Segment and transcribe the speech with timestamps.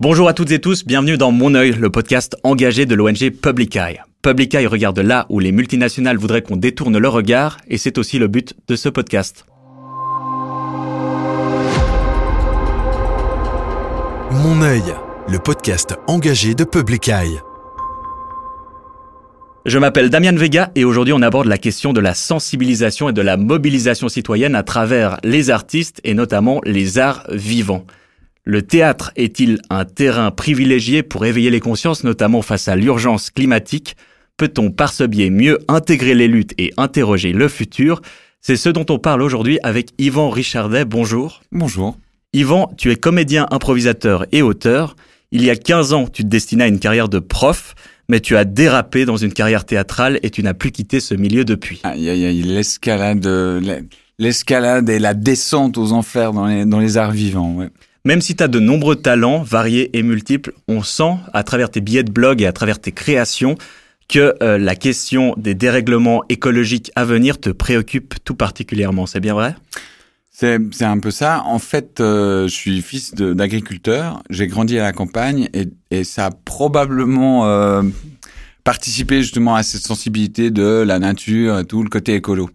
[0.00, 3.76] Bonjour à toutes et tous, bienvenue dans Mon œil, le podcast engagé de l'ONG Public
[3.76, 4.00] Eye.
[4.22, 8.18] Public Eye regarde là où les multinationales voudraient qu'on détourne leur regard, et c'est aussi
[8.18, 9.46] le but de ce podcast.
[14.32, 14.82] Mon œil,
[15.28, 17.38] le podcast engagé de Public Eye.
[19.66, 23.22] Je m'appelle Damian Vega et aujourd'hui on aborde la question de la sensibilisation et de
[23.22, 27.86] la mobilisation citoyenne à travers les artistes et notamment les arts vivants.
[28.46, 33.96] Le théâtre est-il un terrain privilégié pour éveiller les consciences, notamment face à l'urgence climatique?
[34.36, 38.02] Peut-on par ce biais mieux intégrer les luttes et interroger le futur?
[38.42, 40.84] C'est ce dont on parle aujourd'hui avec Yvan Richardet.
[40.84, 41.40] Bonjour.
[41.52, 41.96] Bonjour.
[42.34, 44.94] Yvan, tu es comédien, improvisateur et auteur.
[45.32, 47.74] Il y a 15 ans, tu te destinais à une carrière de prof,
[48.10, 51.46] mais tu as dérapé dans une carrière théâtrale et tu n'as plus quitté ce milieu
[51.46, 51.80] depuis.
[51.96, 53.26] Il y a l'escalade,
[54.18, 57.54] l'escalade et la descente aux enfers dans les, dans les arts vivants.
[57.54, 57.70] Ouais.
[58.06, 61.80] Même si tu as de nombreux talents variés et multiples, on sent à travers tes
[61.80, 63.56] billets de blog et à travers tes créations
[64.10, 69.06] que euh, la question des dérèglements écologiques à venir te préoccupe tout particulièrement.
[69.06, 69.56] C'est bien vrai?
[70.30, 71.44] C'est, c'est un peu ça.
[71.46, 74.22] En fait, euh, je suis fils d'agriculteur.
[74.28, 77.82] J'ai grandi à la campagne et, et ça a probablement euh,
[78.64, 82.50] participé justement à cette sensibilité de la nature et tout le côté écolo.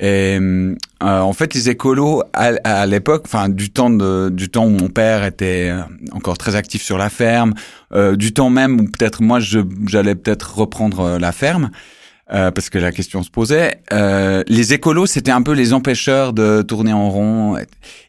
[0.00, 4.64] Et euh, en fait, les écolos à, à l'époque, enfin du temps de, du temps
[4.64, 7.52] où mon père était euh, encore très actif sur la ferme,
[7.92, 11.70] euh, du temps même où peut-être moi j'allais peut-être reprendre euh, la ferme.
[12.32, 13.82] Euh, parce que la question se posait.
[13.92, 17.58] Euh, les écolos, c'était un peu les empêcheurs de tourner en rond.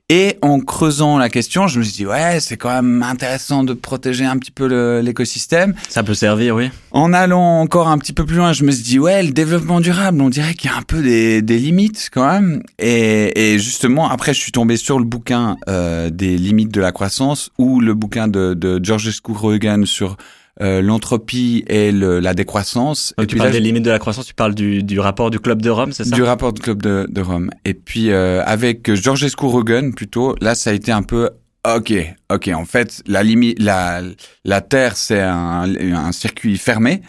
[0.10, 3.74] Et en creusant la question, je me suis dit, ouais, c'est quand même intéressant de
[3.74, 5.74] protéger un petit peu l'écosystème.
[5.90, 6.70] Ça peut servir, oui.
[6.92, 9.82] En allant encore un petit peu plus loin, je me suis dit, ouais, le développement
[9.82, 12.64] durable, on dirait qu'il y a un peu des, des limites quand même.
[12.80, 16.92] Et, et, justement, après, je suis tombé sur le bouquin euh, des limites de la
[16.92, 20.18] croissance ou le bouquin de, de George Scourogan sur
[20.62, 23.14] euh, l'entropie et le, la décroissance.
[23.20, 25.62] et tu parles des limites de la croissance, tu parles du, du rapport du Club
[25.62, 26.16] de Rome, c'est ça?
[26.16, 27.50] Du rapport du Club de, de Rome.
[27.66, 31.32] Et puis euh, avec Georgescu Rogan plutôt, là ça a été un peu
[31.68, 31.94] ok,
[32.32, 32.52] ok.
[32.54, 34.02] En fait, la limite, la
[34.46, 37.02] la Terre c'est un, un circuit fermé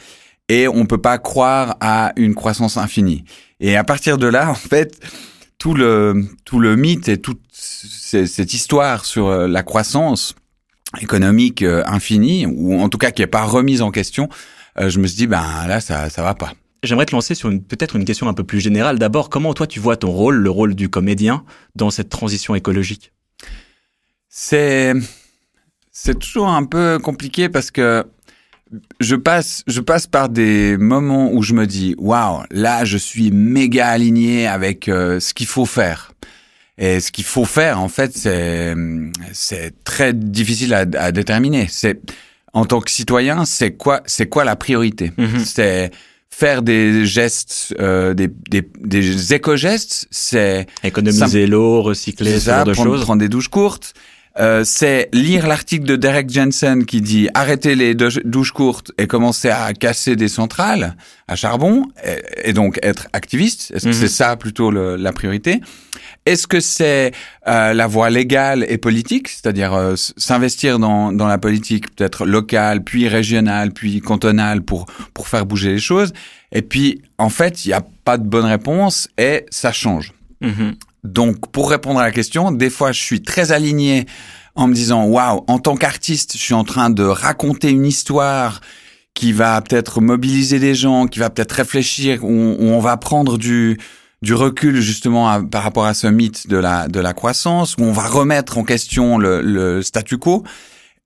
[0.49, 3.25] et on peut pas croire à une croissance infinie.
[3.61, 4.99] Et à partir de là, en fait,
[5.59, 10.35] tout le tout le mythe et toute cette histoire sur euh, la croissance
[11.01, 14.29] économique euh, infinie, ou en tout cas qui n'est pas remise en question,
[14.79, 16.53] euh, je me suis dit, ben là, ça ça va pas.
[16.83, 18.99] J'aimerais te lancer sur peut-être une question un peu plus générale.
[18.99, 21.45] D'abord, comment toi tu vois ton rôle, le rôle du comédien,
[21.75, 23.13] dans cette transition écologique?
[24.29, 24.95] C'est
[25.91, 28.05] c'est toujours un peu compliqué parce que
[29.01, 33.31] je passe je passe par des moments où je me dis waouh là je suis
[33.31, 36.13] méga aligné avec euh, ce qu'il faut faire
[36.79, 38.75] et ce qu'il faut faire, en fait, c'est
[39.33, 41.67] c'est très difficile à, à déterminer.
[41.71, 42.01] C'est
[42.53, 45.13] en tant que citoyen, c'est quoi c'est quoi la priorité?
[45.17, 45.45] Mhm.
[45.45, 45.91] C'est
[46.31, 52.75] faire des gestes, euh, des, des, des éco-gestes, c'est Économiser l'eau, recycler, ce genre de
[52.75, 53.03] choses.
[53.03, 53.95] prendre des douches courtes.
[54.37, 59.49] Euh, c'est lire l'article de Derek Jensen qui dit arrêtez les douches courtes et commencer
[59.49, 60.97] à casser des centrales
[61.29, 63.71] à charbon et, et donc être activiste.
[63.73, 63.95] Est-ce que Mhm.
[63.95, 65.61] c'est ça plutôt le- la priorité?
[66.27, 67.13] Est-ce que c'est
[67.47, 72.83] euh, la voie légale et politique, c'est-à-dire euh, s'investir dans, dans la politique peut-être locale,
[72.83, 76.13] puis régionale, puis cantonale pour pour faire bouger les choses?
[76.51, 80.13] Et puis en fait, il n'y a pas de bonne réponse et ça change.
[80.41, 80.75] Mhm.
[81.05, 84.07] Donc, pour répondre à la question, des fois, je suis très aligné
[84.57, 88.61] en me disant, waouh, en tant qu'artiste, je suis en train de raconter une histoire
[89.15, 92.97] qui va peut-être mobiliser des gens, qui va peut-être réfléchir, où on, où on va
[92.97, 93.79] prendre du
[94.23, 97.83] du recul justement à- par rapport à ce mythe de la de la croissance, où
[97.83, 100.43] on va remettre en question le, le statu quo.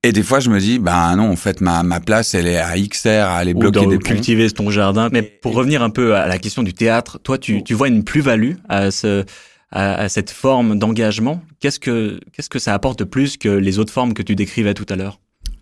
[0.05, 2.57] Et des fois, je me dis, ben non, en fait, ma, ma place, elle est
[2.59, 4.05] à XR, à aller Ou bloquer dans des ponts.
[4.11, 5.09] cultiver ton jardin.
[5.11, 8.05] Mais pour revenir un peu à la question du théâtre, toi, tu, tu vois une
[8.05, 9.25] plus-value à ce
[9.71, 11.43] à, à cette forme d'engagement.
[11.61, 14.87] Qu'est-ce que qu'est-ce que ça apporte plus que les autres formes que tu décrivais tout
[14.89, 15.21] à l'heure?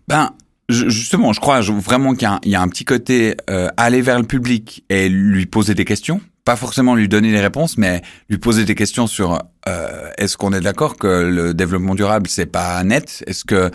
[0.09, 0.31] Ben,
[0.69, 4.85] justement, je crois vraiment qu'il y, a un- petit côté euh, aller vers le public
[4.89, 6.21] et lui poser des questions.
[6.45, 10.53] Pas forcément lui donner les réponses, mais lui poser des questions sur euh, est-ce qu'on
[10.53, 13.25] est d'accord que le développement durable c'est pas net?
[13.27, 13.71] Est-ce que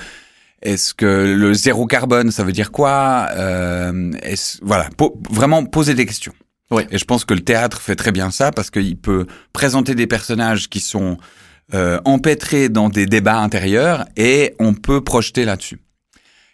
[0.62, 3.28] est-ce que le zéro carbone ça veut dire quoi?
[3.36, 4.88] Euh, est-ce- Voilà,
[5.30, 6.34] vraiment poser des questions.
[6.72, 6.88] Ouais.
[6.90, 10.08] Et je pense que le théâtre fait très bien ça parce qu'il peut présenter des
[10.08, 11.18] personnages qui sont
[11.74, 15.80] euh, empêtrés dans des débats intérieurs et on peut projeter là-dessus.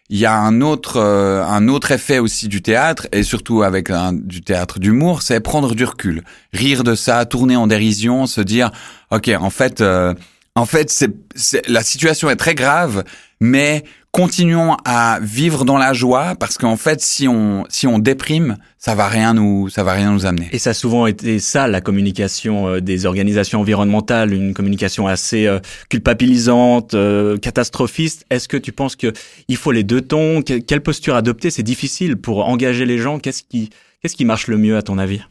[0.10, 3.90] Il y a un autre euh, un autre effet aussi du théâtre et surtout avec
[3.90, 6.24] un, du théâtre d'humour, c'est prendre du recul,
[6.54, 8.72] rire de ça, tourner en dérision, se dire
[9.12, 10.14] ok en fait euh,
[10.56, 13.04] en fait c'est la situation est très grave,
[13.40, 13.84] mais
[14.18, 18.96] continuons à vivre dans la joie parce qu'en fait, si on si on déprime, ça
[18.96, 20.50] va rien nous ça va rien nous amener.
[20.54, 25.46] Et ça a souvent été ça la communication euh, des organisations environnementales, une communication assez
[25.46, 25.60] euh,
[25.90, 28.26] culpabilisante, euh, catastrophiste.
[28.32, 29.14] Est-ce que tu penses que
[29.50, 30.42] il faut les deux tons?
[30.42, 31.52] Quelle posture adopter?
[31.52, 33.20] C'est difficile pour engager les gens.
[33.20, 33.70] Qu'est-ce qui
[34.02, 35.22] qu'est-ce qui marche le mieux à ton avis?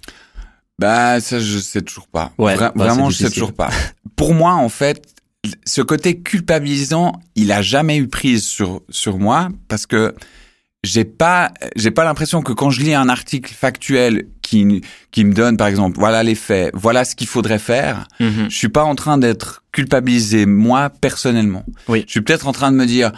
[0.79, 2.31] Bah ça je sais toujours pas.
[2.39, 3.71] Ouais, bah, vraiment je sais toujours pas.
[4.15, 5.16] pour moi en fait
[5.65, 10.15] ce côté culpabilisant, il a jamais eu prise sur sur moi parce que
[10.85, 15.33] j'ai pas j'ai pas l'impression que quand je lis un article factuel qui qui me
[15.33, 18.47] donne par exemple voilà les faits, voilà ce qu'il faudrait faire, Mhm.
[18.51, 21.65] je suis pas en train d'être culpabilisé moi personnellement.
[21.89, 22.05] Oui.
[22.07, 23.11] Je suis peut-être en train de me dire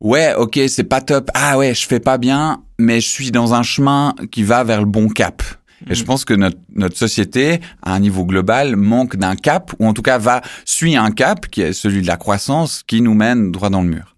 [0.00, 1.30] ouais, OK, c'est pas top.
[1.34, 4.80] Ah ouais, je fais pas bien, mais je suis dans un chemin qui va vers
[4.80, 5.42] le bon cap.
[5.88, 9.86] Et je pense que notre, notre société, à un niveau global, manque d'un cap, ou
[9.86, 13.14] en tout cas va suit un cap, qui est celui de la croissance, qui nous
[13.14, 14.16] mène droit dans le mur.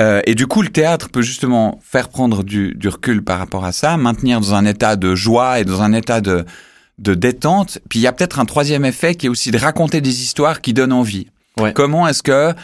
[0.00, 3.64] Euh, et du coup, le théâtre peut justement faire prendre du, du recul par rapport
[3.64, 6.44] à ça, maintenir dans un état de joie et dans un état de,
[6.98, 7.78] de détente.
[7.88, 10.60] Puis il y a peut-être un troisième effet qui est aussi de raconter des histoires
[10.60, 11.28] qui donnent envie.
[11.58, 11.72] Ouais.
[11.74, 12.54] Comment est-ce que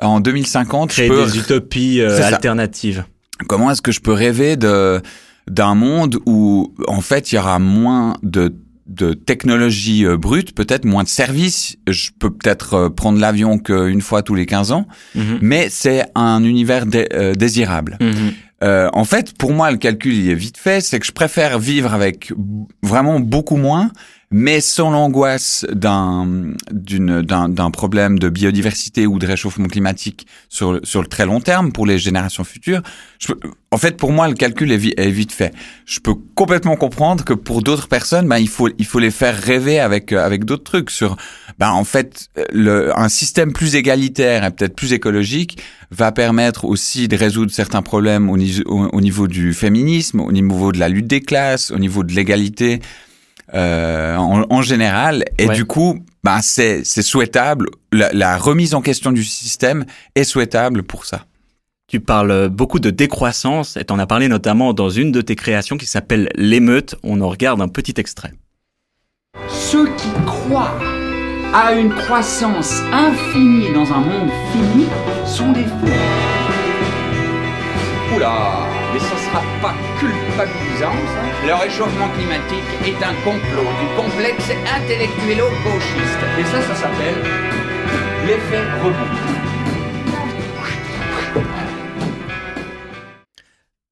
[0.00, 3.04] en 2050, Créer je peux des utopies euh, alternatives.
[3.48, 5.00] comment est-ce que je peux rêver de
[5.50, 8.54] d'un monde où en fait il y aura moins de
[8.88, 11.76] de technologie euh, brute, peut-être moins de services.
[11.88, 15.38] Je peux peut-être euh, prendre l'avion qu'une fois tous les 15 ans, Mhm.
[15.40, 17.96] mais c'est un univers dé- euh, désirable.
[18.00, 18.32] Mhm.
[18.94, 20.80] En fait, pour moi, le calcul il est vite fait.
[20.80, 22.32] C'est que je préfère vivre avec
[22.82, 23.90] vraiment beaucoup moins,
[24.32, 31.02] mais sans l'angoisse d'un d'une d'un problème de biodiversité ou de réchauffement climatique sur sur
[31.02, 32.82] le très long terme pour les générations futures.
[33.70, 35.54] En fait, pour moi, le calcul est, vi- est vite fait.
[35.86, 39.38] Je peux complètement comprendre que pour d'autres personnes, ben il faut il faut les faire
[39.38, 41.16] rêver avec avec d'autres trucs sur
[41.58, 45.58] ben en fait le un système plus égalitaire et peut-être plus écologique
[45.90, 48.36] va permettre aussi de résoudre certains problèmes au,
[48.66, 52.12] au- au niveau du féminisme, au niveau de la lutte des classes, au niveau de
[52.12, 52.80] l'égalité
[53.54, 55.24] euh, en, en général.
[55.38, 55.54] Et Ouais.
[55.54, 57.66] du coup, ben c'est c'est souhaitable.
[57.92, 59.84] La, la remise en question du système
[60.14, 61.26] est souhaitable pour ça.
[61.88, 65.76] Tu parles beaucoup de décroissance et t'en as parlé notamment dans une de tes créations
[65.76, 66.94] qui s'appelle L'émeute.
[67.02, 68.32] On en regarde un petit extrait.
[69.48, 70.74] Ceux qui croient
[71.54, 74.86] à une croissance infinie dans un monde fini
[75.26, 75.92] sont des fous.
[78.14, 80.92] Oula, mais ça sera pas culpabilisant,
[81.46, 86.22] Le réchauffement climatique est un complot du complexe intellectuelo-gauchiste.
[86.38, 87.14] Et ça, ça s'appelle
[88.26, 89.42] l'effet rebond.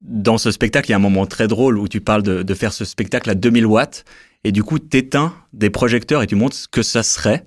[0.01, 2.53] Dans ce spectacle, il y a un moment très drôle où tu parles de, de
[2.53, 4.05] faire ce spectacle à 2000 watts
[4.43, 7.43] et du coup t'éteins des projecteurs et tu montres ce que ça serait.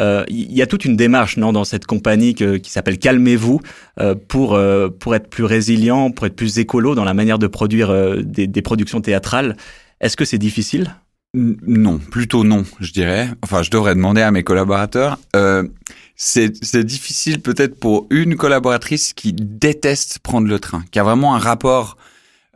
[0.00, 3.60] Euh, Il y a toute une démarche non dans cette compagnie que- qui s'appelle Calmez-vous
[4.00, 7.46] euh, pour euh, pour être plus résilient, pour être plus écolo dans la manière de
[7.46, 9.56] produire euh, des, des productions théâtrales.
[10.00, 10.94] Est-ce que c'est difficile?
[11.34, 13.28] Non, plutôt non, je dirais.
[13.42, 15.18] Enfin, je devrais demander à mes collaborateurs.
[15.34, 15.66] Euh,
[16.14, 21.38] c'est difficile peut-être pour une collaboratrice qui déteste prendre le train, qui a vraiment un
[21.38, 21.96] rapport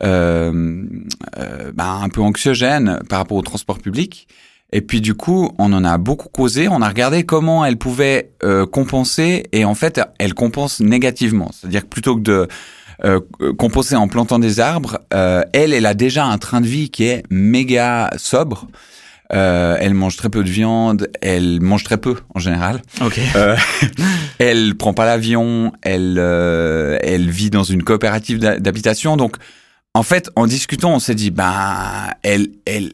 [0.02, 0.84] euh,
[1.38, 4.28] euh, ben, un peu anxiogène par rapport au transport public.
[4.72, 6.68] Et puis du coup, on en a beaucoup causé.
[6.68, 11.50] On a regardé comment elle pouvait euh, compenser, et en fait, elle compense négativement.
[11.52, 12.48] C'est-à-dire que plutôt que de
[13.04, 13.20] euh,
[13.58, 17.04] compenser en plantant des arbres, euh, elle, elle a déjà un train de vie qui
[17.04, 18.66] est méga sobre.
[19.32, 22.80] Euh, elle mange très peu de viande, elle mange très peu en général.
[23.00, 23.20] Ok.
[23.34, 23.56] Euh,
[24.38, 29.16] elle prend pas l'avion, elle euh, elle vit dans une coopérative d'ha- d'habitation.
[29.16, 29.36] Donc
[29.94, 32.92] en fait, en discutant, on s'est dit ben elle elle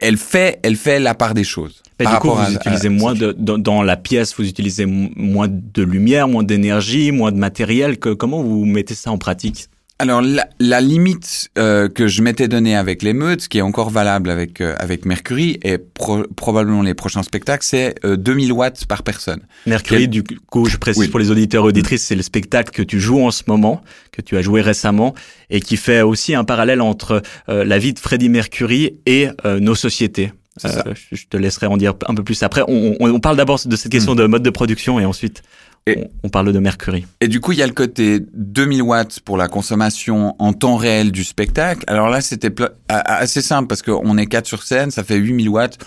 [0.00, 1.82] elle fait elle fait la part des choses.
[1.98, 4.86] Par du coup, vous à- utilisez à- moins de dans, dans la pièce, vous utilisez
[4.86, 7.98] moins de lumière, moins d'énergie, moins de matériel.
[7.98, 9.66] Que comment vous mettez ça en pratique?
[10.02, 14.30] Alors la, la limite euh, que je m'étais donnée avec l'émeute, qui est encore valable
[14.30, 19.04] avec euh, avec Mercury et pro- probablement les prochains spectacles, c'est euh, 2000 watts par
[19.04, 19.42] personne.
[19.64, 21.08] Mercury, du coup, je précise Oui.
[21.08, 23.80] pour les auditeurs et auditrices, c'est le spectacle que tu joues en ce moment,
[24.10, 25.14] que tu as joué récemment,
[25.50, 29.60] et qui fait aussi un parallèle entre euh, la vie de Freddie Mercury et euh,
[29.60, 30.32] nos sociétés.
[30.58, 30.84] Ça.
[31.12, 32.62] je te laisserai en dire un peu plus après.
[32.68, 35.71] On, on, on parle d'abord de cette question de mode de production et ensuite Hmm.
[35.86, 37.06] Et- on, parle de Mercury.
[37.20, 40.76] Et du coup, il y a le côté 2000 watts pour la consommation en temps
[40.76, 41.82] réel du spectacle.
[41.88, 42.54] Alors là, c'était
[42.88, 45.78] assez simple parce qu'on est quatre sur scène, ça fait 8000 watts.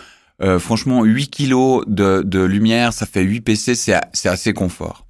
[0.42, 5.06] Euh, franchement, 8 kilos de, de lumière, ça fait 8 PC, c'est assez confort.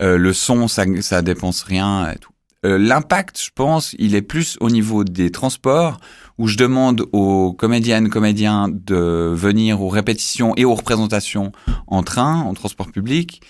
[0.00, 2.30] Euh, le son, ça, ça dépense rien et tout.
[2.66, 5.98] Euh, L'impact, je pense, il est plus au niveau des transports,
[6.38, 11.52] où je demande aux comédiennes, comédiens de venir aux répétitions et aux représentations
[11.86, 13.40] en train, en transport public.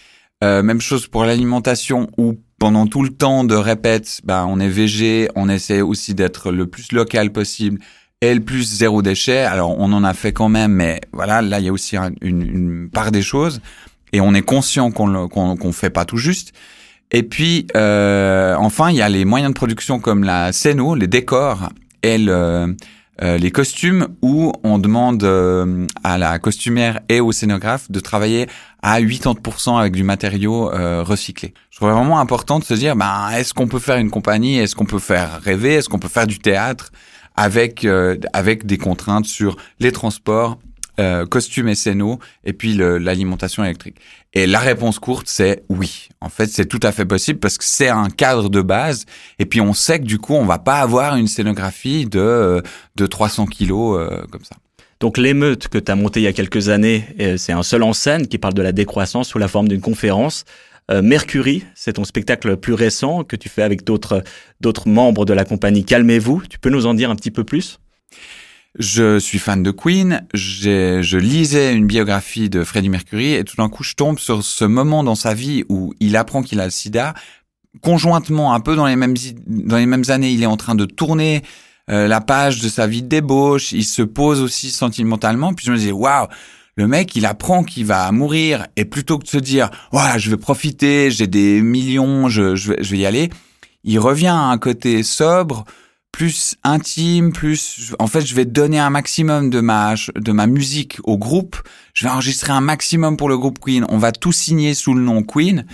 [0.42, 4.68] Euh, même chose pour l'alimentation, où pendant tout le temps de répète, ben, on est
[4.68, 7.80] VG, on essaie aussi d'être le plus local possible
[8.20, 9.40] et le plus zéro déchet.
[9.40, 12.42] Alors, on en a fait quand même, mais voilà, là, il y a aussi une,
[12.42, 13.60] une, part des choses
[14.12, 16.52] et on est conscient qu'on qu'on qu'on fait pas tout juste.
[17.12, 21.06] Et puis, euh, enfin, il y a les moyens de production comme la scéno, les
[21.06, 21.70] décors
[22.02, 22.76] et le,
[23.22, 28.46] euh, les costumes où on demande euh, à la costumière et au scénographe de travailler
[28.82, 31.52] à 80% avec du matériau euh, recyclé.
[31.70, 34.74] Je trouve vraiment important de se dire, ben, est-ce qu'on peut faire une compagnie, est-ce
[34.74, 36.92] qu'on peut faire rêver, est-ce qu'on peut faire du théâtre
[37.36, 37.86] avec
[38.32, 40.58] avec des contraintes sur les transports,
[41.00, 43.96] euh, costumes et scénos, et puis l'alimentation électrique.
[44.34, 46.08] Et la réponse courte, c'est oui.
[46.20, 49.06] En fait, c'est tout à fait possible parce que c'est un cadre de base.
[49.38, 52.60] Et puis on sait que du coup, on va pas avoir une scénographie de euh,
[52.96, 54.56] de 300 kilos euh, comme ça.
[55.00, 57.06] Donc l'émeute que tu as montée il y a quelques années,
[57.38, 60.44] c'est un seul en scène qui parle de la décroissance sous la forme d'une conférence.
[60.90, 64.22] Mercury, c'est ton spectacle plus récent que tu fais avec d'autres
[64.84, 66.42] membres de la compagnie Calmez-vous.
[66.50, 67.78] Tu peux nous en dire un petit peu plus?
[68.78, 73.68] Je suis fan de Queen, je lisais une biographie de Freddie Mercury et tout d'un
[73.68, 76.70] coup je tombe sur ce moment dans sa vie où il apprend qu'il a le
[76.70, 77.14] sida.
[77.82, 79.14] Conjointement, un peu dans les mêmes,
[79.46, 81.42] dans les mêmes années, il est en train de tourner
[81.90, 85.72] euh, la page de sa vie de débauche, il se pose aussi sentimentalement, puis je
[85.72, 86.28] me dis waouh,
[86.76, 90.30] le mec, il apprend qu'il va mourir et plutôt que de se dire voilà, je
[90.30, 93.30] vais profiter, j'ai des millions, je, je, vais, je vais y aller,
[93.82, 95.64] il revient à un côté sobre,
[96.12, 100.98] plus intime, plus en fait je vais donner un maximum de ma de ma musique
[101.04, 101.56] au groupe.
[101.94, 103.84] Je vais enregistrer un maximum pour le groupe Queen.
[103.88, 105.64] On va tout signer sous le nom Queen.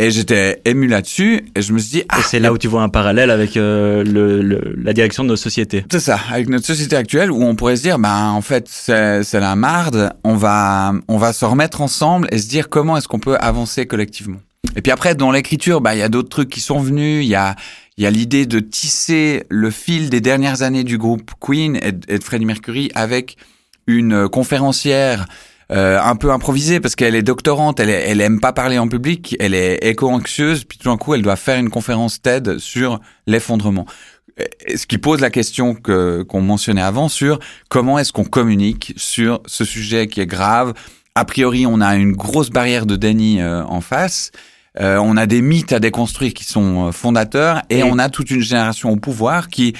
[0.00, 2.82] Et j'étais ému là-dessus et je me suis dit ah, c'est là où tu vois
[2.82, 5.84] un parallèle avec euh, le, la direction de nos sociétés.
[5.90, 9.24] C'est ça, avec notre société actuelle où on pourrait se dire bah en fait c'est
[9.24, 13.08] c'est la marde, on va on va se remettre ensemble et se dire comment est-ce
[13.08, 14.38] qu'on peut avancer collectivement.
[14.76, 17.28] Et puis après dans l'écriture bah il y a d'autres trucs qui sont venus, il
[17.28, 17.56] y a
[17.98, 21.90] il y a l'idée de tisser le fil des dernières années du groupe Queen et,
[21.90, 23.36] de Freddie Mercury avec
[23.88, 25.26] une conférencière
[25.72, 29.36] euh, un peu improvisée parce qu'elle est doctorante, elle, elle aime pas parler en public,
[29.40, 33.84] elle est éco-anxieuse, puis tout d'un coup elle doit faire une conférence TED sur l'effondrement.
[34.76, 39.42] Ce qui pose la question que qu'on mentionnait avant sur comment est-ce qu'on communique sur
[39.46, 40.72] ce sujet qui est grave.
[41.16, 44.30] A priori, on a une grosse barrière de déni euh, en face.
[44.80, 48.30] Euh, on a des mythes à déconstruire qui sont euh, fondateurs et, on a toute
[48.30, 49.74] une génération au pouvoir qui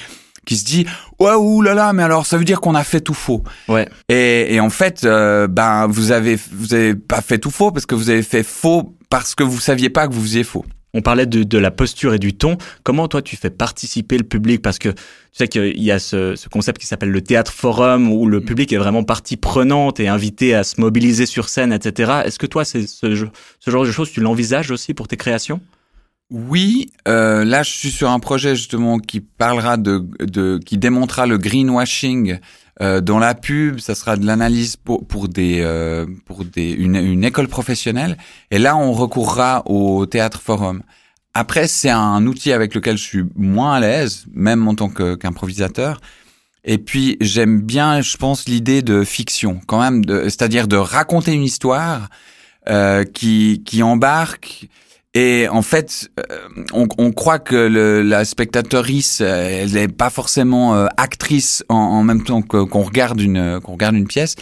[0.45, 0.85] qui se dit
[1.19, 3.43] ouais ouh là là mais alors ça veut dire qu'on a fait tout faux.
[3.67, 3.87] Ouais.
[4.09, 7.85] Et, et en fait euh, ben vous avez vous avez pas fait tout faux parce
[7.85, 11.01] que vous avez fait faux parce que vous saviez pas que vous faisiez faux on
[11.01, 12.57] parlait de, de, la posture et du ton.
[12.83, 14.61] Comment toi tu fais participer le public?
[14.61, 14.97] Parce que tu
[15.33, 18.73] sais qu'il y a ce, ce concept qui s'appelle le théâtre forum où le public
[18.73, 22.21] est vraiment partie prenante et invité à se mobiliser sur scène, etc.
[22.25, 23.29] Est-ce que toi, c'est ce,
[23.59, 25.61] ce genre de choses, tu l'envisages aussi pour tes créations?
[26.31, 31.25] Oui, euh, là je suis sur un projet justement qui parlera de, de qui démontrera
[31.25, 32.39] le greenwashing
[32.81, 36.95] euh, dans la pub, ça sera de l'analyse pour, pour des euh, pour des une,
[36.95, 38.17] une, école professionnelle.
[38.51, 40.81] Et là, on recourra au théâtre forum.
[41.33, 45.99] Après, c'est un outil avec lequel je suis moins à l'aise, même en tant qu'improvisateur.
[46.63, 51.43] Et puis, j'aime bien, je pense, l'idée de fiction, quand même, c'est-à-dire de raconter une
[51.43, 52.09] histoire
[52.69, 54.69] euh, qui qui embarque
[55.15, 60.11] et en fait, euh, on, on croit que le, la spectatrice, euh, elle n'est pas
[60.11, 64.35] forcément euh, actrice en, en, même temps qu'on regarde une qu'on regarde une pièce,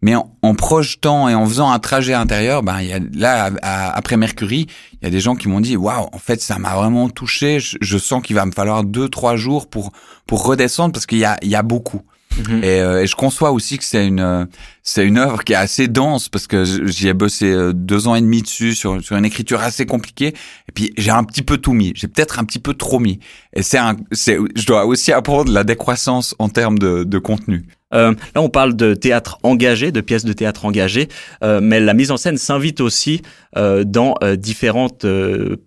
[0.00, 4.16] mais en, en, projetant et en faisant un trajet intérieur, ben y a là après
[4.16, 7.08] Mercury, il y a des gens qui m'ont dit waouh, en fait ça m'a vraiment
[7.08, 7.58] touché.
[7.58, 9.90] Je, je sens qu'il va me falloir deux trois jours pour
[10.28, 12.02] pour redescendre parce qu'il y a il y a beaucoup.
[12.38, 12.64] Mhm.
[12.64, 14.48] Et, euh, et, je conçois aussi que c'est une
[14.82, 18.14] c'est une œuvre qui est assez dense parce que j'y ai bossé euh, deux ans
[18.14, 20.28] et demi dessus sur sur une écriture assez compliquée.
[20.28, 21.92] Et puis j'ai un petit peu tout mis.
[21.94, 23.20] J'ai peut-être un petit peu trop mis.
[23.54, 27.64] Et c'est un c'est je dois aussi apprendre la décroissance en termes de, de contenu.
[27.94, 31.08] Euh, là, on parle de théâtre engagé, de pièces de théâtre engagées,
[31.44, 33.22] euh, mais la mise en scène s'invite aussi
[33.56, 35.06] euh, dans euh, différentes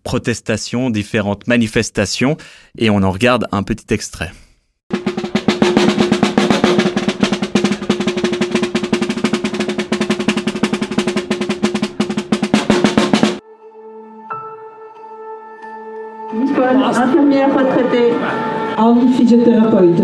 [0.03, 2.37] protestations, différentes manifestations,
[2.77, 4.31] et on en regarde un petit extrait.
[16.67, 18.13] Infirmière retraitée.
[18.77, 19.99] Henri, physiothérapeute.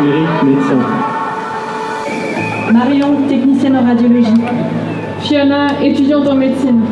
[0.00, 0.76] Eric, médecin.
[2.72, 4.42] Marion, technicienne en radiologie.
[5.20, 6.82] Fiona, étudiante en médecine.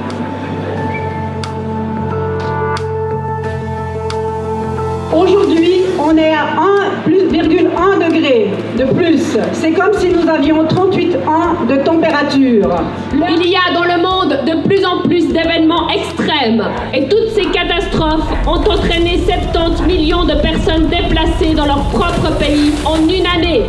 [5.14, 5.75] Aujourd'hui,
[6.06, 9.36] on est à 1, plus, 1 degré de plus.
[9.52, 12.76] C'est comme si nous avions 38 ans de température.
[13.12, 16.62] Il y a dans le monde de plus en plus d'événements extrêmes
[16.94, 22.72] et toutes ces catastrophes ont entraîné 70 millions de personnes déplacées dans leur propre pays
[22.84, 23.62] en une année.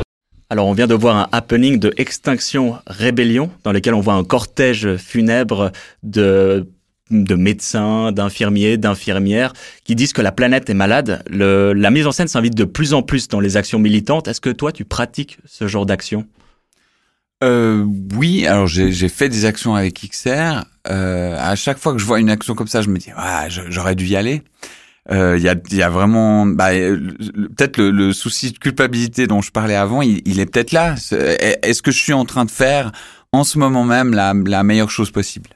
[0.49, 4.23] Alors on vient de voir un happening de Extinction Rébellion dans lequel on voit un
[4.23, 5.71] cortège funèbre
[6.03, 6.67] de
[7.11, 11.23] de médecins, d'infirmiers, d'infirmières qui disent que la planète est malade.
[11.29, 14.27] Le, la mise en scène s'invite de plus en plus dans les actions militantes.
[14.27, 16.27] Est-ce que toi, tu pratiques ce genre d'action?
[17.43, 17.85] Euh,
[18.15, 20.65] Oui, alors j'ai fait des actions avec XR.
[20.89, 23.47] Euh, à chaque fois que je vois une action comme ça, je me dis, ah,
[23.49, 24.43] j'aurais dû y aller.
[25.09, 29.41] Il euh, y, a, y, a, vraiment bah, peut-être le, le, souci de culpabilité dont
[29.41, 30.95] je parlais avant, il, il est peut-être là.
[31.63, 32.91] Est-ce que je suis en train de faire
[33.31, 35.51] en ce moment même la, la meilleure chose possible?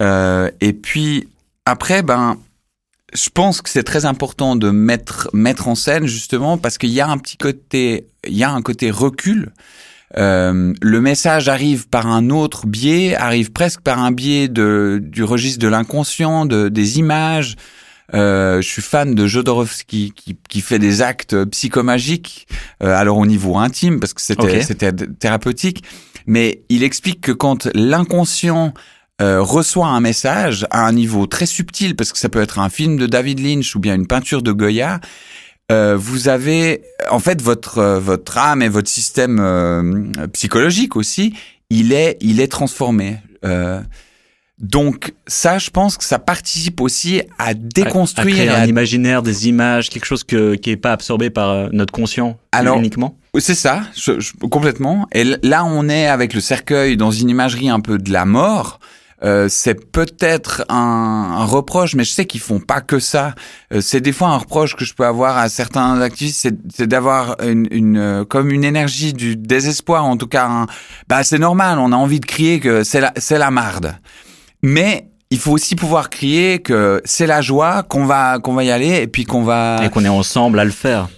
[0.00, 1.28] Euh, et puis
[1.64, 2.38] après, ben,
[3.14, 7.00] je pense que c'est très important de mettre mettre en scène justement parce qu'il y
[7.00, 9.52] a un petit côté, il y a un côté recul.
[10.16, 15.22] Euh, le message arrive par un autre biais, arrive presque par un biais de, du
[15.22, 17.56] registre de l'inconscient, de, des images.
[18.12, 22.48] Euh, je suis fan de Jodorowsky qui, qui fait des actes psychomagiques,
[22.82, 25.84] euh, alors au niveau intime parce que c'était c'était thérapeutique,
[26.26, 28.74] mais il explique que quand l'inconscient
[29.20, 32.70] euh, reçoit un message à un niveau très subtil, parce que ça peut être un
[32.70, 35.00] film de David Lynch ou bien une peinture de Goya,
[35.70, 41.34] euh, vous avez en fait votre euh, votre âme et votre système psychologique aussi,
[41.68, 43.18] il est il est transformé.
[44.58, 49.90] donc ça, je pense que ça participe aussi à déconstruire à, un imaginaire, des images,
[49.90, 53.18] quelque chose que, qui est pas absorbé par notre conscient Alors, uniquement.
[53.38, 53.82] C'est ça,
[54.50, 55.06] complètement.
[55.12, 58.80] Et là, on est avec le cercueil dans une imagerie un peu de la mort.
[59.22, 63.34] Euh, c'est peut-être un, reproche, mais je sais qu'ils font pas que ça.
[63.72, 67.36] Euh, c'est des fois un reproche que je peux avoir à certains activistes, c'est d'avoir
[67.42, 70.66] une, une, euh, comme une énergie du désespoir, en tout cas.
[71.08, 73.96] bah c'est normal, on a envie de crier que c'est la, c'est la marde.
[74.62, 78.70] Mais il faut aussi pouvoir crier que c'est la joie, qu'on va qu'on va y
[78.70, 81.08] aller et puis qu'on va et qu'on est ensemble à le faire.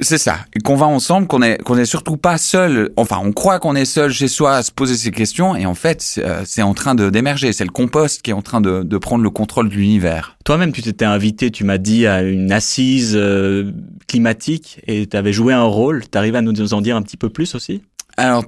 [0.00, 2.90] C'est ça, qu'on va ensemble, qu'on est qu'on est surtout pas seul.
[2.96, 5.74] Enfin, on croit qu'on est seul chez soi à se poser ces questions, et en
[5.74, 7.52] fait, c'est en train de d'émerger.
[7.52, 10.36] C'est le compost qui est en train de, de prendre le contrôle de l'univers.
[10.44, 13.70] Toi-même, tu t'étais invité, tu m'as dit, à une assise euh,
[14.08, 16.08] climatique, et tu avais joué un rôle.
[16.08, 17.82] T'arrives à nous en dire un petit peu plus aussi?
[18.16, 18.44] Alors,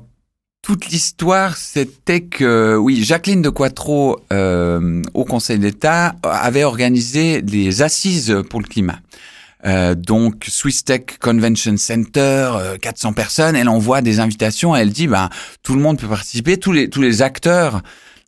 [0.62, 7.82] toute l'histoire, c'était que, oui, Jacqueline de Quattro, euh, au Conseil d'État, avait organisé des
[7.82, 8.98] assises pour le climat.
[9.66, 13.56] Euh, donc Swiss Tech Convention Center, 400 euh, personnes.
[13.56, 14.76] Elle envoie des invitations.
[14.76, 15.30] Elle dit, bah,
[15.62, 17.82] tout le monde peut participer, tous les tous les acteurs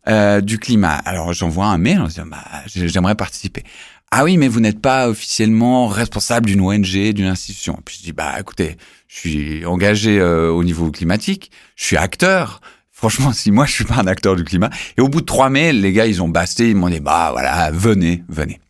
[0.09, 0.96] euh, du climat.
[1.05, 3.64] Alors j'envoie un mail en disant, bah, j'aimerais participer.
[4.11, 7.79] Ah oui, mais vous n'êtes pas officiellement responsable d'une ONG, d'une institution.
[7.85, 8.77] Puis je dis, bah écoutez,
[9.09, 12.61] je suis engagé au niveau climatique, je suis acteur.
[12.92, 14.70] Franchement, si moi je suis pas un acteur du climat.
[14.96, 17.31] Et au bout de trois mails, les gars, ils ont basté, ils m'ont dit, bah
[17.33, 18.61] voilà, venez, venez.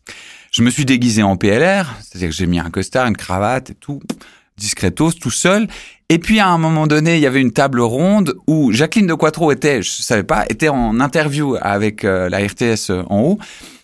[0.57, 3.75] Je me suis déguisé en PLR, c'est-à-dire que j'ai mis un costard, une cravate et
[3.75, 4.01] tout,
[4.57, 5.67] discretos, tout seul.
[6.09, 9.13] Et puis à un moment donné, il y avait une table ronde où Jacqueline de
[9.13, 13.37] Quattro était, je savais pas, était en interview avec euh, la RTS euh, en haut.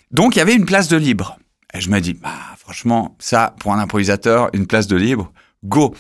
[0.10, 1.38] Donc il y avait une place de libre.
[1.76, 5.32] Et je me dis, bah franchement, ça pour un improvisateur, une place de libre,
[5.64, 5.94] go.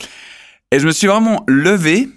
[0.71, 2.09] Et je me suis vraiment levé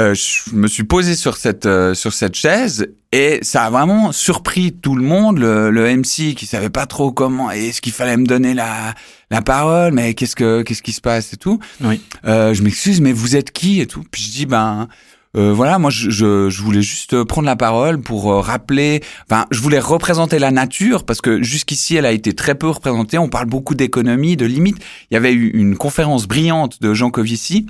[0.00, 4.10] euh, je me suis posé sur cette euh, sur cette chaise et ça a vraiment
[4.10, 8.16] surpris tout le monde, le, le MC qui savait pas trop comment est-ce qu'il fallait
[8.16, 8.94] me donner la
[9.30, 11.60] la parole, mais qu'est-ce que qu'est-ce qui se passe et tout.
[11.80, 12.00] Oui.
[12.24, 14.02] Euh, je m'excuse, mais vous êtes qui et tout.
[14.10, 14.88] Puis je dis ben
[15.36, 19.60] euh, voilà, moi je, je, je, voulais juste prendre la parole pour rappeler, enfin je
[19.60, 23.16] voulais représenter la nature parce que jusqu'ici elle a été très peu représentée.
[23.18, 24.78] On parle beaucoup d'économie, de limites.
[25.12, 27.66] Il y avait eu une conférence brillante de Jean Covici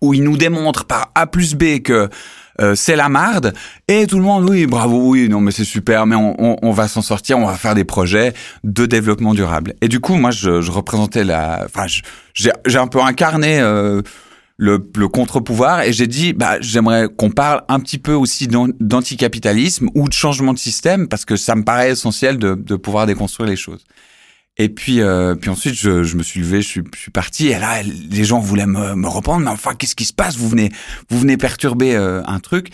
[0.00, 2.08] où il nous démontre par A plus B que
[2.60, 3.54] euh, c'est la marde.
[3.88, 6.70] Et tout le monde oui bravo oui non mais c'est super mais on, on, on
[6.72, 8.34] va s'en sortir on va faire des projets
[8.64, 9.74] de développement durable.
[9.80, 11.86] Et du coup moi je, je représentais la enfin
[12.34, 14.02] j'ai un peu incarné euh,
[14.56, 19.88] le, le contre-pouvoir et j'ai dit bah j'aimerais qu'on parle un petit peu aussi d'anticapitalisme
[19.94, 23.48] ou de changement de système parce que ça me paraît essentiel de, de pouvoir déconstruire
[23.48, 23.84] les choses
[24.56, 27.48] et puis, euh, puis ensuite, je, je, me suis levé, je suis, je suis, parti.
[27.48, 29.44] Et là, les gens voulaient me, me reprendre.
[29.44, 30.36] Mais enfin, qu'est-ce qui se passe?
[30.36, 30.70] Vous venez,
[31.08, 32.68] vous venez perturber euh, un truc.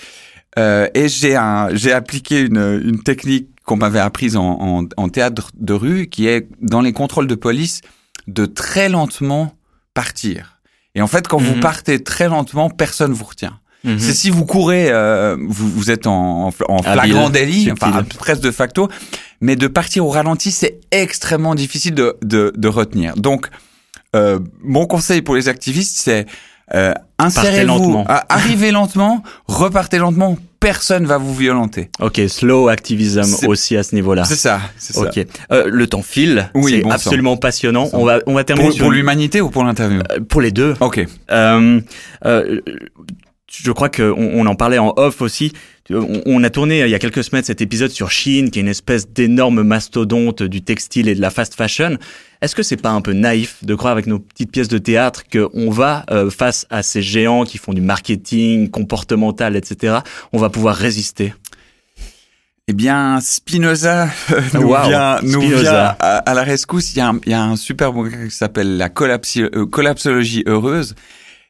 [0.58, 1.38] Euh, et j'ai
[1.74, 6.26] j'ai appliqué une, une technique qu'on m'avait apprise en, en, en, théâtre de rue, qui
[6.28, 7.82] est dans les contrôles de police
[8.26, 9.52] de très lentement
[9.92, 10.60] partir.
[10.94, 11.60] Et en fait, quand vous mhm.
[11.60, 13.60] partez très lentement, personne vous retient.
[13.84, 13.98] Mhm.
[13.98, 18.50] C'est si vous courez, euh, vous, vous êtes en, en flagrant délit, enfin presque de
[18.50, 18.88] facto
[19.40, 23.14] mais de partir au ralenti, c'est extrêmement difficile de, de, de retenir.
[23.16, 23.48] Donc,
[24.14, 26.26] euh, mon conseil pour les activistes, c'est
[26.74, 28.06] euh, insérez-vous, lentement.
[28.10, 30.36] euh, arrivez lentement, repartez lentement.
[30.58, 31.90] Personne va vous violenter.
[32.00, 34.24] Ok, slow activism aussi à ce niveau-là.
[34.24, 34.58] C'est ça.
[34.78, 35.02] C'est ça.
[35.02, 36.50] Ok, Euh, le temps file.
[36.54, 37.88] Oui, c'est bon absolument passionnant.
[37.92, 40.40] On va on va terminer Pour, sur pour une- l'humanité ou pour l'interview euh, pour
[40.40, 40.74] les deux.
[40.80, 41.06] Ok.
[41.30, 41.80] Euh,
[43.62, 45.52] je crois qu'on on en parlait en off aussi.
[45.90, 48.58] On, on a tourné euh, il y a quelques semaines cet épisode sur Chine, qui
[48.58, 51.96] est une espèce d'énorme mastodonte du textile et de la fast fashion.
[52.42, 55.22] Est-ce que c'est pas un peu naïf de croire avec nos petites pièces de théâtre
[55.32, 59.98] qu'on va euh, face à ces géants qui font du marketing comportemental, etc.
[60.32, 61.32] On va pouvoir résister?
[62.68, 65.60] Eh bien, Spinoza euh, nous Wow, vient, nous Spinoza.
[65.62, 66.94] vient à, à la rescousse.
[66.94, 69.66] Il y a un, il y a un super bouquin qui s'appelle La collapsi- euh,
[69.66, 70.96] collapsologie heureuse.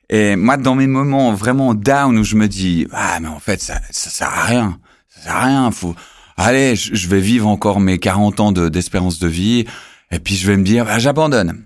[0.09, 3.61] Et moi, dans mes moments vraiment down où je me dis, ah, mais en fait,
[3.61, 4.79] ça, ça sert à rien.
[5.09, 5.71] Ça sert à rien.
[5.73, 5.95] Faut,
[6.37, 9.65] allez, je, vais vivre encore mes 40 ans de- d'espérance de, vie.
[10.13, 11.65] Et puis, je vais me dire, bah, j'abandonne.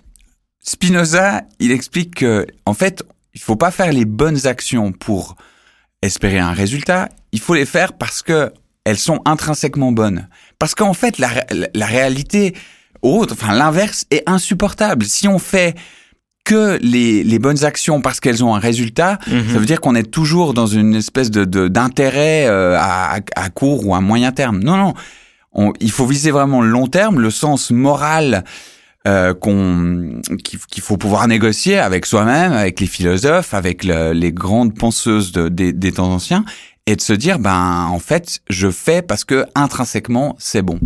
[0.62, 3.02] Spinoza, il explique que, en fait,
[3.34, 5.36] il faut pas faire les bonnes actions pour
[6.02, 7.08] espérer un résultat.
[7.32, 8.52] Il faut les faire parce que
[8.84, 10.28] elles sont intrinsèquement bonnes.
[10.58, 12.54] Parce qu'en fait, la, ré- la réalité
[13.02, 15.04] autre, enfin l'inverse, est insupportable.
[15.04, 15.76] Si on fait
[16.44, 20.10] que les, les bonnes actions parce qu'elles ont un résultat, ça veut dire qu'on est
[20.10, 24.60] toujours dans une espèce de de- d'intérêt euh, à, à- court ou à moyen terme.
[24.62, 24.94] Non, non.
[25.52, 28.44] On- il faut viser vraiment le long terme, le sens moral
[29.08, 34.74] euh, qu'on qu'il faut pouvoir négocier avec soi-même, avec les philosophes, avec le- les grandes
[34.76, 36.44] penseuses de- des, des temps anciens,
[36.86, 40.78] et de se dire ben en fait je fais parce que intrinsèquement c'est bon.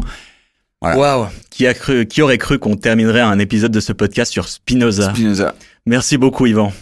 [0.92, 0.98] Voilà.
[1.18, 4.48] Waouh Qui a cru Qui aurait cru qu'on terminerait un épisode de ce podcast sur
[4.48, 5.54] Spinoza Spinoza,
[5.86, 6.72] Merci beaucoup, Yvan.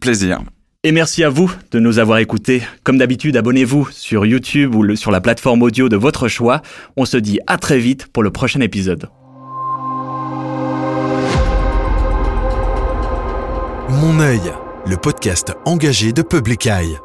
[0.00, 0.40] plaisir.
[0.84, 2.62] Et merci à vous de nous avoir écoutés.
[2.82, 6.60] Comme d'habitude, abonnez-vous sur YouTube ou le- sur la plateforme audio de votre choix.
[6.96, 9.08] On se dit à très vite pour le prochain épisode.
[13.88, 14.40] Mon œil,
[14.86, 16.96] le podcast engagé de Public Eye.